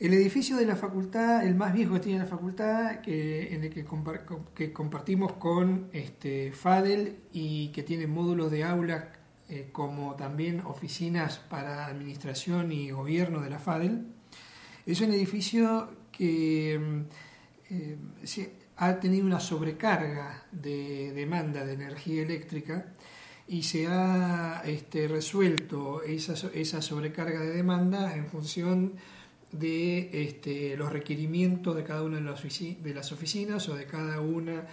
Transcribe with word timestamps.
El 0.00 0.14
edificio 0.14 0.56
de 0.56 0.64
la 0.64 0.76
facultad, 0.76 1.44
el 1.44 1.56
más 1.56 1.74
viejo 1.74 1.94
que 1.94 2.00
tiene 2.00 2.20
la 2.20 2.26
facultad, 2.26 3.00
que, 3.00 3.52
en 3.52 3.64
el 3.64 3.70
que, 3.70 4.72
compartimos 4.72 5.32
con 5.32 5.88
este, 5.92 6.52
FADEL 6.52 7.16
y 7.32 7.68
que 7.68 7.82
tiene 7.82 8.06
módulos 8.06 8.48
de 8.52 8.62
aula 8.62 9.12
eh, 9.48 9.70
como 9.72 10.14
también 10.14 10.60
oficinas 10.60 11.38
para 11.38 11.86
administración 11.86 12.70
y 12.70 12.92
gobierno 12.92 13.40
de 13.40 13.50
la 13.50 13.58
FADEL, 13.58 14.06
es 14.86 15.00
un 15.00 15.10
edificio 15.10 15.90
que 16.12 16.78
mm, 16.78 17.74
eh, 17.74 17.98
ha 18.76 19.00
tenido 19.00 19.26
una 19.26 19.40
sobrecarga 19.40 20.44
de 20.52 21.12
demanda 21.12 21.66
de 21.66 21.72
energía 21.72 22.22
eléctrica 22.22 22.94
y 23.48 23.64
se 23.64 23.88
ha 23.88 24.62
este, 24.64 25.08
resuelto 25.08 26.02
esa, 26.02 26.34
esa 26.54 26.82
sobrecarga 26.82 27.40
de 27.40 27.50
demanda 27.50 28.14
en 28.14 28.26
función 28.26 28.92
de 29.52 30.10
este, 30.12 30.76
los 30.76 30.92
requerimientos 30.92 31.74
de 31.74 31.84
cada 31.84 32.02
una 32.02 32.16
de 32.16 32.22
las, 32.94 33.12
oficinas 33.12 33.68
o 33.68 33.74
de 33.74 33.86
cada 33.86 34.20
una 34.20 34.66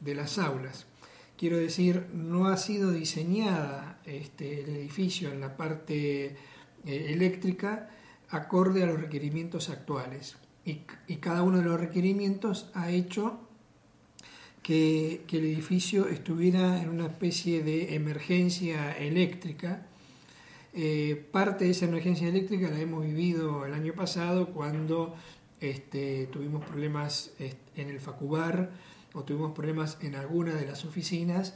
de 0.00 0.14
las 0.14 0.38
aulas. 0.38 0.86
Quiero 1.36 1.56
decir, 1.56 2.06
no 2.12 2.48
ha 2.48 2.56
sido 2.56 2.90
diseñada 2.90 4.00
este, 4.04 4.62
el 4.62 4.70
edificio 4.70 5.30
en 5.30 5.40
la 5.40 5.56
parte 5.56 6.26
eh, 6.26 6.34
eléctrica 6.84 7.90
acorde 8.28 8.82
a 8.82 8.86
los 8.86 9.00
requerimientos 9.00 9.70
actuales. 9.70 10.36
Y, 10.64 10.82
cada 11.16 11.42
uno 11.42 11.58
de 11.58 11.64
los 11.64 11.80
requerimientos 11.80 12.70
ha 12.74 12.90
hecho 12.90 13.40
que, 14.62 15.22
que, 15.26 15.38
el 15.38 15.46
edificio 15.46 16.08
estuviera 16.08 16.82
en 16.82 16.90
una 16.90 17.06
especie 17.06 17.62
de 17.62 17.94
emergencia 17.94 18.92
eléctrica 18.92 19.86
eh, 20.74 21.26
parte 21.32 21.64
de 21.64 21.70
esa 21.70 21.86
emergencia 21.86 22.28
eléctrica 22.28 22.70
la 22.70 22.80
hemos 22.80 23.04
vivido 23.04 23.66
el 23.66 23.74
año 23.74 23.94
pasado 23.94 24.48
cuando 24.48 25.14
este, 25.60 26.26
tuvimos 26.26 26.64
problemas 26.64 27.32
en 27.38 27.88
el 27.88 28.00
Facubar 28.00 28.70
o 29.14 29.24
tuvimos 29.24 29.52
problemas 29.52 29.98
en 30.00 30.14
alguna 30.14 30.54
de 30.54 30.66
las 30.66 30.84
oficinas 30.84 31.54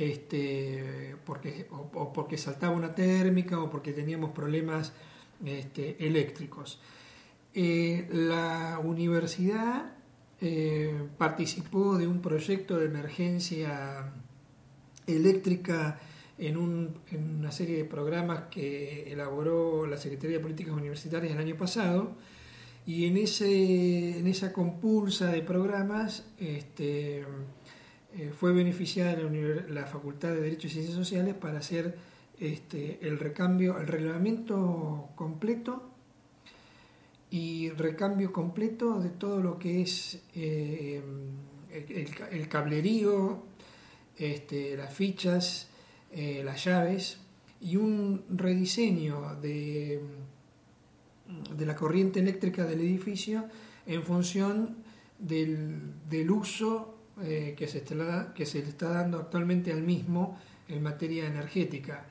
este, 0.00 1.16
porque, 1.26 1.66
o, 1.70 2.12
porque 2.12 2.38
saltaba 2.38 2.74
una 2.74 2.94
térmica 2.94 3.60
o 3.60 3.68
porque 3.68 3.92
teníamos 3.92 4.30
problemas 4.30 4.92
este, 5.44 6.06
eléctricos. 6.06 6.80
Eh, 7.52 8.08
la 8.10 8.80
universidad 8.82 9.92
eh, 10.40 11.06
participó 11.18 11.98
de 11.98 12.06
un 12.06 12.22
proyecto 12.22 12.78
de 12.78 12.86
emergencia 12.86 14.12
eléctrica 15.06 16.00
en, 16.40 16.56
una 16.56 17.52
serie 17.52 17.76
de 17.76 17.84
programas 17.84 18.44
que 18.50 19.12
elaboró 19.12 19.86
la 19.86 19.98
Secretaría 19.98 20.38
de 20.38 20.42
Políticas 20.42 20.74
Universitarias 20.74 21.32
el 21.32 21.38
año 21.38 21.56
pasado 21.56 22.16
y 22.86 23.06
en, 23.06 23.18
ese, 23.18 24.18
en 24.18 24.26
esa 24.26 24.52
compulsa 24.52 25.26
de 25.26 25.42
programas 25.42 26.24
este, 26.38 27.20
eh, 27.20 28.32
fue 28.36 28.52
beneficiada 28.52 29.16
la, 29.68 29.86
Facultad 29.86 30.30
de 30.30 30.40
Derechos 30.40 30.72
y 30.72 30.74
Ciencias 30.74 30.96
Sociales 30.96 31.34
para 31.34 31.58
hacer 31.58 31.96
este, 32.40 32.98
el 33.02 33.18
recambio, 33.18 33.78
el 33.78 33.86
relevamiento 33.86 35.10
completo 35.14 35.90
y 37.30 37.70
recambio 37.70 38.32
completo 38.32 38.98
de 38.98 39.10
todo 39.10 39.40
lo 39.40 39.58
que 39.58 39.82
es 39.82 40.22
eh, 40.34 41.02
el, 41.70 42.48
cablerío, 42.48 43.42
este, 44.16 44.76
las 44.76 44.92
fichas, 44.92 45.68
eh, 46.12 46.42
las 46.44 46.64
llaves 46.64 47.18
y 47.60 47.76
un 47.76 48.24
rediseño 48.30 49.36
de, 49.36 50.00
de, 51.56 51.66
la 51.66 51.76
corriente 51.76 52.20
eléctrica 52.20 52.64
del 52.64 52.80
edificio 52.80 53.46
en 53.86 54.02
función 54.02 54.76
del, 55.18 56.30
uso 56.30 56.96
eh, 57.22 57.54
que, 57.56 57.68
se 57.68 57.78
está, 57.78 58.32
que 58.34 58.46
se 58.46 58.62
le 58.62 58.68
está 58.68 58.88
dando 58.88 59.18
actualmente 59.18 59.72
al 59.72 59.82
mismo 59.82 60.38
en 60.68 60.82
materia 60.82 61.26
energética. 61.26 62.06